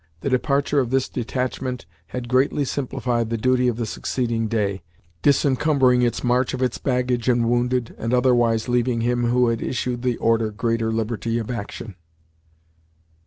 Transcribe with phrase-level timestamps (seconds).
[0.21, 4.81] The departure of this detachment had greatly simplified the duty of the succeeding day,
[5.21, 10.01] disencumbering its march of its baggage and wounded, and otherwise leaving him who had issued
[10.01, 11.93] the order greater liberty of action.